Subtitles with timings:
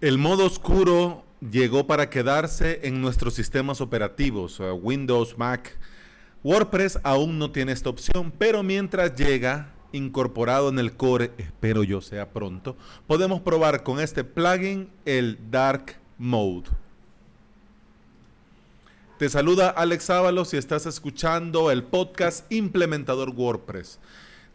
[0.00, 5.78] El modo oscuro llegó para quedarse en nuestros sistemas operativos, Windows, Mac.
[6.42, 12.00] WordPress aún no tiene esta opción, pero mientras llega incorporado en el core, espero yo
[12.00, 16.70] sea pronto, podemos probar con este plugin el Dark Mode.
[19.18, 23.98] Te saluda Alex Ábalos y estás escuchando el podcast Implementador WordPress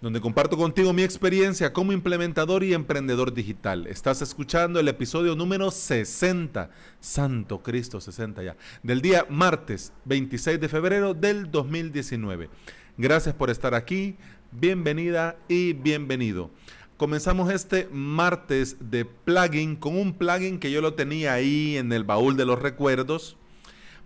[0.02, 3.88] donde comparto contigo mi experiencia como implementador y emprendedor digital.
[3.88, 6.70] Estás escuchando el episodio número 60,
[7.00, 12.50] Santo Cristo 60 ya, del día martes 26 de febrero del 2019.
[12.98, 14.16] Gracias por estar aquí,
[14.52, 16.52] bienvenida y bienvenido.
[16.98, 22.04] Comenzamos este martes de plugin con un plugin que yo lo tenía ahí en el
[22.04, 23.38] baúl de los recuerdos.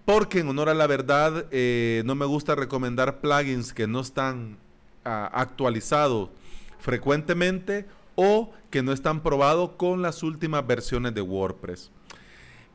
[0.06, 4.58] Porque en honor a la verdad, eh, no me gusta recomendar plugins que no están
[5.04, 6.32] actualizado
[6.80, 7.86] frecuentemente
[8.16, 11.92] o que no están probados con las últimas versiones de WordPress.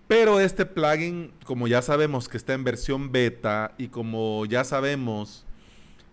[0.07, 5.47] Pero este plugin, como ya sabemos que está en versión beta y como ya sabemos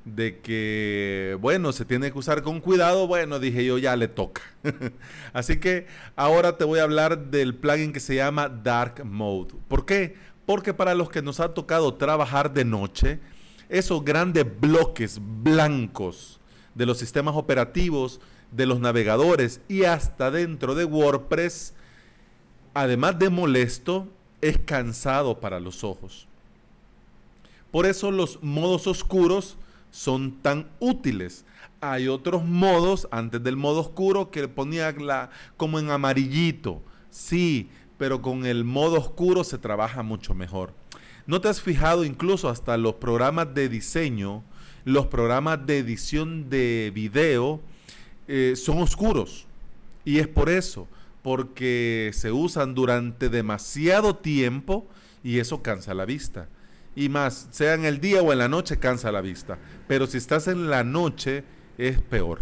[0.06, 4.42] de que, bueno, se tiene que usar con cuidado, bueno, dije yo, ya le toca.
[5.34, 9.54] Así que ahora te voy a hablar del plugin que se llama Dark Mode.
[9.68, 10.16] ¿Por qué?
[10.46, 13.20] Porque para los que nos ha tocado trabajar de noche,
[13.72, 16.40] esos grandes bloques blancos
[16.76, 18.20] de los sistemas operativos,
[18.52, 21.74] de los navegadores y hasta dentro de WordPress,
[22.74, 24.08] además de molesto,
[24.42, 26.28] es cansado para los ojos.
[27.72, 29.58] Por eso los modos oscuros
[29.90, 31.46] son tan útiles.
[31.80, 36.82] Hay otros modos antes del modo oscuro que ponía la, como en amarillito.
[37.10, 40.74] Sí, pero con el modo oscuro se trabaja mucho mejor.
[41.28, 44.44] ¿No te has fijado incluso hasta los programas de diseño,
[44.86, 47.62] los programas de edición de video
[48.28, 49.48] eh, son oscuros?
[50.04, 50.88] Y es por eso,
[51.22, 54.88] porque se usan durante demasiado tiempo
[55.24, 56.48] y eso cansa la vista.
[56.96, 59.58] Y más, sea en el día o en la noche, cansa la vista.
[59.88, 61.44] Pero si estás en la noche,
[61.78, 62.40] es peor.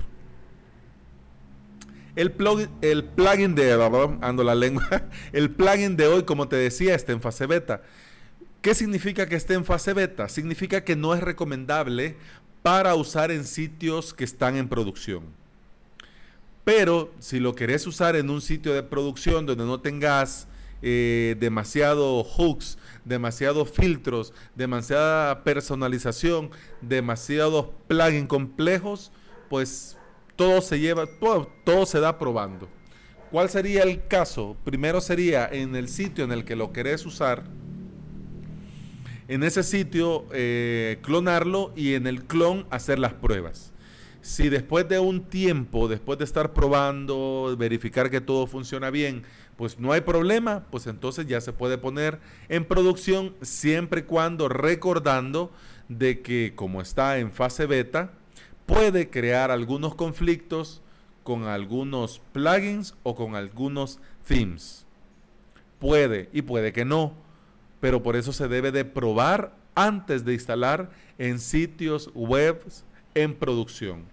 [2.16, 3.72] El plugin, el plugin de
[4.22, 4.88] ando la lengua.
[5.32, 7.82] El plugin de hoy, como te decía, está en fase beta.
[8.62, 10.28] ¿Qué significa que esté en fase beta?
[10.28, 12.18] Significa que no es recomendable
[12.62, 15.24] para usar en sitios que están en producción.
[16.66, 20.46] Pero si lo querés usar en un sitio de producción donde no tengas
[20.82, 29.14] eh, demasiado hooks, demasiados filtros, demasiada personalización, demasiados plugins complejos,
[29.50, 29.98] pues
[30.36, 32.68] todo se lleva, todo, todo se da probando.
[33.32, 34.58] ¿Cuál sería el caso?
[34.66, 37.46] Primero sería en el sitio en el que lo querés usar
[39.30, 43.72] en ese sitio eh, clonarlo y en el clon hacer las pruebas.
[44.22, 49.22] Si después de un tiempo, después de estar probando, verificar que todo funciona bien,
[49.56, 52.20] pues no hay problema, pues entonces ya se puede poner
[52.50, 55.52] en producción siempre y cuando recordando
[55.90, 58.12] de que como está en fase beta,
[58.66, 60.82] puede crear algunos conflictos
[61.24, 64.88] con algunos plugins o con algunos themes.
[65.78, 67.29] Puede y puede que no
[67.80, 72.64] pero por eso se debe de probar antes de instalar en sitios web
[73.16, 74.04] en producción.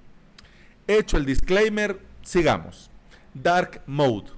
[0.87, 2.91] Hecho el disclaimer, sigamos.
[3.35, 4.31] Dark Mode.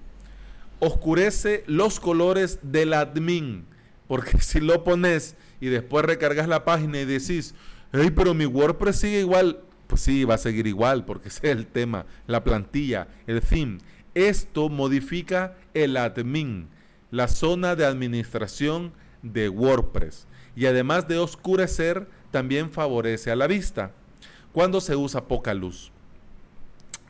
[0.81, 3.67] Oscurece los colores del admin.
[4.07, 7.55] Porque si lo pones y después recargas la página y decís,
[7.93, 9.61] hey, pero mi WordPress sigue igual.
[9.87, 13.79] Pues sí, va a seguir igual porque ese es el tema, la plantilla, el theme.
[14.15, 16.69] Esto modifica el admin,
[17.11, 18.93] la zona de administración
[19.23, 23.93] de WordPress y además de oscurecer, también favorece a la vista
[24.53, 25.93] cuando se usa poca luz.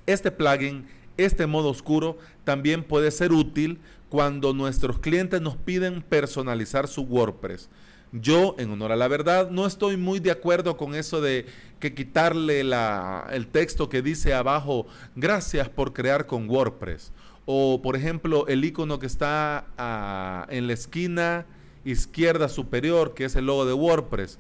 [0.07, 0.87] Este plugin,
[1.17, 7.69] este modo oscuro, también puede ser útil cuando nuestros clientes nos piden personalizar su WordPress.
[8.13, 11.45] Yo, en honor a la verdad, no estoy muy de acuerdo con eso de
[11.79, 17.13] que quitarle el texto que dice abajo, gracias por crear con WordPress.
[17.45, 21.47] O, por ejemplo, el icono que está ah, en la esquina
[21.85, 24.39] izquierda superior, que es el logo de WordPress.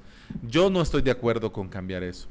[0.48, 2.28] Yo no estoy de acuerdo con cambiar eso.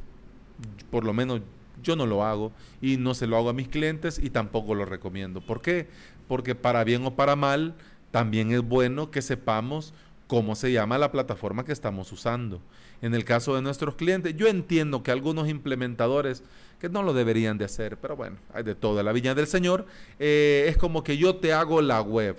[0.91, 1.41] Por lo menos
[1.81, 2.51] yo no lo hago
[2.81, 5.41] y no se lo hago a mis clientes y tampoco lo recomiendo.
[5.41, 5.87] ¿Por qué?
[6.27, 7.75] Porque para bien o para mal,
[8.11, 9.93] también es bueno que sepamos
[10.27, 12.61] cómo se llama la plataforma que estamos usando.
[13.01, 16.43] En el caso de nuestros clientes, yo entiendo que algunos implementadores
[16.79, 19.01] que no lo deberían de hacer, pero bueno, hay de todo.
[19.03, 19.85] La viña del Señor
[20.19, 22.37] eh, es como que yo te hago la web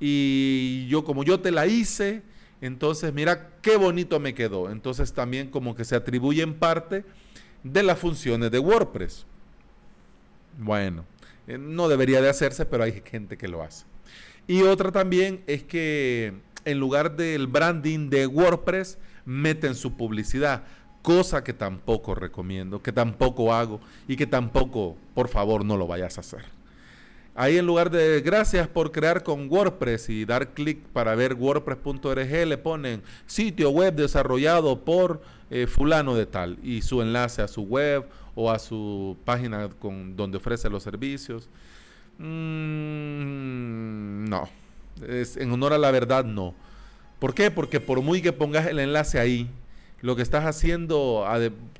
[0.00, 2.22] y yo como yo te la hice,
[2.60, 4.70] entonces mira qué bonito me quedó.
[4.70, 7.04] Entonces también como que se atribuye en parte
[7.62, 9.26] de las funciones de WordPress.
[10.58, 11.04] Bueno,
[11.46, 13.84] eh, no debería de hacerse, pero hay gente que lo hace.
[14.46, 16.32] Y otra también es que
[16.64, 20.64] en lugar del branding de WordPress, meten su publicidad,
[21.02, 26.16] cosa que tampoco recomiendo, que tampoco hago y que tampoco, por favor, no lo vayas
[26.18, 26.57] a hacer.
[27.40, 32.46] Ahí en lugar de gracias por crear con WordPress y dar clic para ver wordpress.org,
[32.48, 37.62] le ponen sitio web desarrollado por eh, fulano de tal y su enlace a su
[37.62, 38.04] web
[38.34, 41.48] o a su página con, donde ofrece los servicios.
[42.18, 42.28] Mm,
[44.28, 44.48] no,
[45.06, 46.56] es, en honor a la verdad no.
[47.20, 47.52] ¿Por qué?
[47.52, 49.48] Porque por muy que pongas el enlace ahí,
[50.00, 51.26] lo que estás haciendo,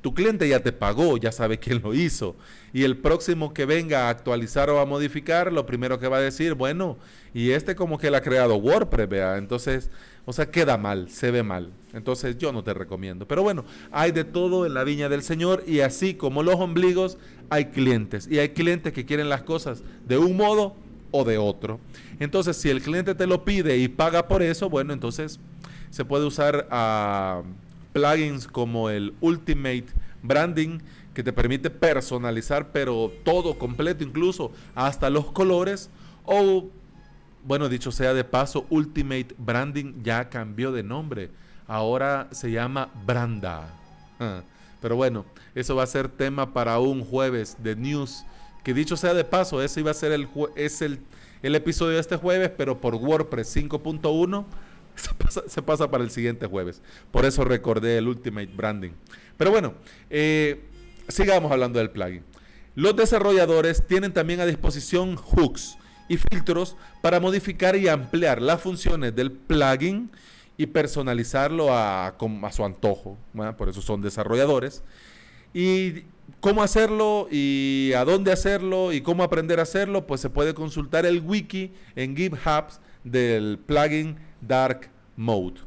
[0.00, 2.34] tu cliente ya te pagó, ya sabe quién lo hizo.
[2.72, 6.20] Y el próximo que venga a actualizar o a modificar, lo primero que va a
[6.20, 6.98] decir, bueno,
[7.32, 9.38] y este como que le ha creado WordPress, vea.
[9.38, 9.90] Entonces,
[10.24, 11.72] o sea, queda mal, se ve mal.
[11.92, 13.26] Entonces yo no te recomiendo.
[13.26, 17.18] Pero bueno, hay de todo en la viña del Señor y así como los ombligos,
[17.50, 18.28] hay clientes.
[18.30, 20.74] Y hay clientes que quieren las cosas de un modo
[21.12, 21.78] o de otro.
[22.18, 25.38] Entonces, si el cliente te lo pide y paga por eso, bueno, entonces
[25.90, 27.42] se puede usar a
[27.98, 29.86] plugins como el Ultimate
[30.22, 30.78] Branding
[31.14, 35.90] que te permite personalizar pero todo completo incluso hasta los colores.
[36.24, 36.68] O
[37.44, 41.30] bueno dicho sea de paso Ultimate Branding ya cambió de nombre.
[41.66, 43.74] Ahora se llama Branda.
[44.20, 44.42] Ah,
[44.80, 45.24] pero bueno
[45.54, 48.24] eso va a ser tema para un jueves de news.
[48.62, 51.00] Que dicho sea de paso ese iba a ser el es el,
[51.42, 54.44] el episodio de este jueves pero por WordPress 5.1
[55.46, 56.82] se pasa, para el siguiente jueves.
[57.10, 58.92] Por eso recordé el Ultimate Branding.
[59.36, 59.74] Pero bueno,
[60.10, 60.64] eh,
[61.08, 62.24] sigamos hablando del plugin.
[62.74, 65.76] Los desarrolladores tienen también a disposición hooks
[66.08, 70.10] y filtros para modificar y ampliar las funciones del plugin
[70.56, 73.16] y personalizarlo a, a su antojo.
[73.56, 74.82] Por eso son desarrolladores.
[75.54, 76.04] Y
[76.40, 81.06] cómo hacerlo y a dónde hacerlo y cómo aprender a hacerlo, pues se puede consultar
[81.06, 82.66] el wiki en GitHub
[83.04, 85.60] del plugin Dark Mode.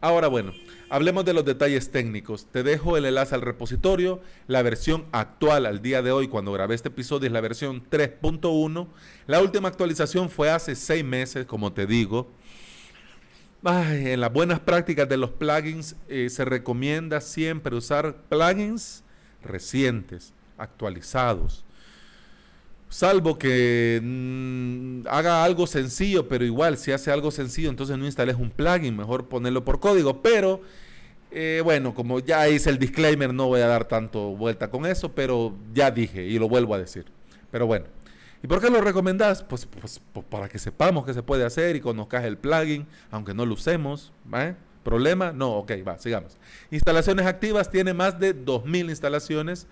[0.00, 0.52] Ahora bueno,
[0.90, 2.46] hablemos de los detalles técnicos.
[2.52, 4.20] Te dejo el enlace al repositorio.
[4.46, 8.86] La versión actual al día de hoy, cuando grabé este episodio, es la versión 3.1.
[9.26, 12.28] La última actualización fue hace seis meses, como te digo.
[13.64, 19.02] En las buenas prácticas de los plugins eh, se recomienda siempre usar plugins
[19.42, 21.64] recientes, actualizados.
[22.88, 28.36] Salvo que mm, haga algo sencillo, pero igual, si hace algo sencillo, entonces no instales
[28.36, 30.22] un plugin, mejor ponerlo por código.
[30.22, 30.62] Pero,
[31.30, 35.12] eh, bueno, como ya hice el disclaimer, no voy a dar tanto vuelta con eso,
[35.12, 37.06] pero ya dije y lo vuelvo a decir.
[37.50, 37.86] Pero bueno,
[38.42, 39.42] ¿y por qué lo recomendás?
[39.42, 43.46] Pues, pues, para que sepamos que se puede hacer y conozcas el plugin, aunque no
[43.46, 44.12] lo usemos.
[44.82, 45.32] ¿Problema?
[45.32, 46.38] No, ok, va, sigamos.
[46.70, 49.66] Instalaciones activas, tiene más de 2.000 instalaciones.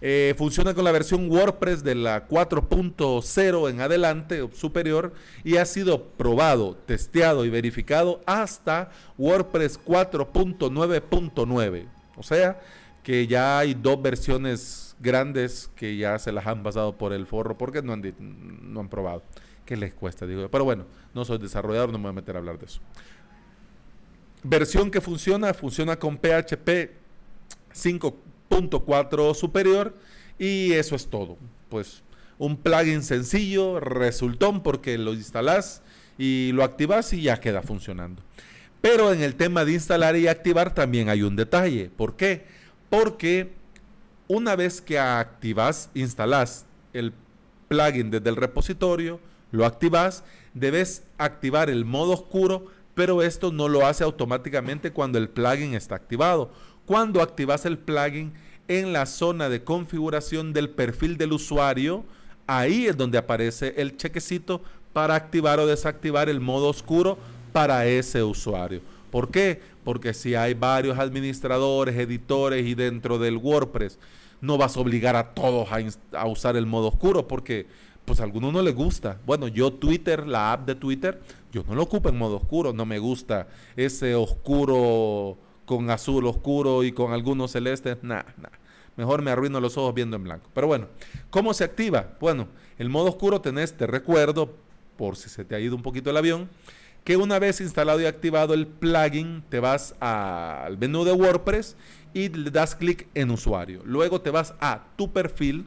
[0.00, 5.12] Eh, funciona con la versión WordPress de la 4.0 en adelante, superior,
[5.42, 11.86] y ha sido probado, testeado y verificado hasta WordPress 4.9.9.
[12.16, 12.60] O sea,
[13.02, 17.56] que ya hay dos versiones grandes que ya se las han pasado por el forro
[17.56, 19.22] porque no han, no han probado.
[19.64, 20.26] ¿Qué les cuesta?
[20.26, 22.80] Digo, pero bueno, no soy desarrollador, no me voy a meter a hablar de eso.
[24.42, 26.90] Versión que funciona, funciona con PHP
[27.72, 28.16] 5
[28.84, 29.94] 4 superior
[30.38, 31.36] y eso es todo.
[31.68, 32.02] Pues
[32.38, 35.82] un plugin sencillo, resultón porque lo instalas
[36.16, 38.22] y lo activas y ya queda funcionando.
[38.80, 41.90] Pero en el tema de instalar y activar también hay un detalle.
[41.94, 42.46] ¿Por qué?
[42.88, 43.52] Porque
[44.28, 47.12] una vez que activas, instalas el
[47.68, 49.20] plugin desde el repositorio,
[49.50, 50.22] lo activas,
[50.54, 55.94] debes activar el modo oscuro, pero esto no lo hace automáticamente cuando el plugin está
[55.94, 56.52] activado.
[56.84, 58.32] Cuando activas el plugin,
[58.68, 62.04] en la zona de configuración del perfil del usuario,
[62.46, 67.18] ahí es donde aparece el chequecito para activar o desactivar el modo oscuro
[67.52, 68.82] para ese usuario.
[69.10, 69.60] ¿Por qué?
[69.84, 73.98] Porque si hay varios administradores, editores y dentro del WordPress,
[74.40, 75.68] no vas a obligar a todos
[76.12, 77.66] a, usar el modo oscuro porque
[78.04, 79.18] pues a algunos no les gusta.
[79.26, 81.20] Bueno, yo Twitter, la app de Twitter,
[81.52, 85.36] yo no lo ocupo en modo oscuro, no me gusta ese oscuro
[85.66, 88.58] con azul oscuro y con algunos celestes, nada, nada.
[88.96, 90.50] Mejor me arruino los ojos viendo en blanco.
[90.54, 90.88] Pero bueno,
[91.30, 92.16] ¿cómo se activa?
[92.18, 92.48] Bueno,
[92.78, 94.54] el modo oscuro tenés, te recuerdo,
[94.96, 96.48] por si se te ha ido un poquito el avión,
[97.08, 101.74] que una vez instalado y activado el plugin, te vas al menú de WordPress
[102.12, 103.80] y le das clic en usuario.
[103.86, 105.64] Luego te vas a tu perfil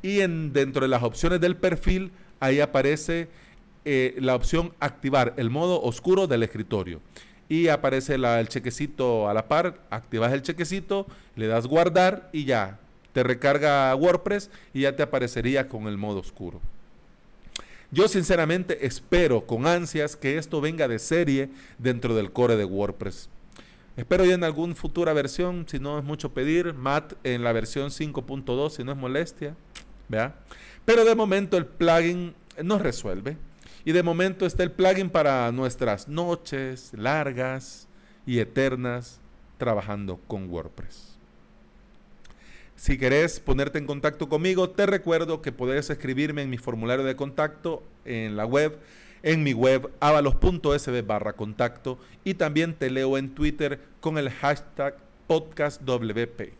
[0.00, 3.26] y en, dentro de las opciones del perfil, ahí aparece
[3.84, 7.00] eh, la opción activar el modo oscuro del escritorio
[7.48, 12.78] y aparece el chequecito a la par, activas el chequecito, le das guardar y ya,
[13.12, 16.60] te recarga WordPress y ya te aparecería con el modo oscuro.
[17.90, 23.28] Yo sinceramente espero con ansias que esto venga de serie dentro del core de WordPress.
[23.96, 27.90] Espero ya en alguna futura versión, si no es mucho pedir, Matt en la versión
[27.90, 29.56] 5.2, si no es molestia.
[30.10, 30.34] ¿vea?
[30.84, 33.38] Pero de momento el plugin nos resuelve.
[33.84, 37.88] Y de momento está el plugin para nuestras noches largas
[38.26, 39.20] y eternas
[39.56, 41.09] trabajando con WordPress.
[42.80, 47.14] Si querés ponerte en contacto conmigo, te recuerdo que podés escribirme en mi formulario de
[47.14, 48.78] contacto en la web,
[49.22, 54.96] en mi web avalos.sb barra contacto y también te leo en Twitter con el hashtag
[55.26, 56.54] podcastwp.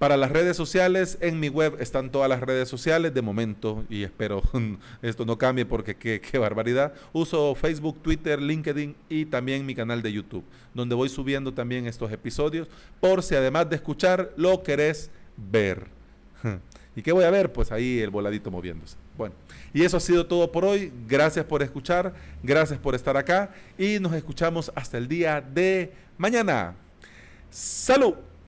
[0.00, 4.02] Para las redes sociales, en mi web están todas las redes sociales de momento y
[4.02, 4.42] espero
[5.00, 6.92] esto no cambie porque qué, qué, barbaridad.
[7.12, 12.10] Uso Facebook, Twitter, LinkedIn y también mi canal de YouTube, donde voy subiendo también estos
[12.10, 12.66] episodios
[12.98, 15.86] por si además de escuchar lo querés ver.
[16.96, 17.52] ¿Y qué voy a ver?
[17.52, 18.96] Pues ahí el voladito moviéndose.
[19.16, 19.34] Bueno,
[19.72, 20.92] y eso ha sido todo por hoy.
[21.06, 26.74] Gracias por escuchar, gracias por estar acá y nos escuchamos hasta el día de mañana.
[27.50, 28.14] ¡Salud!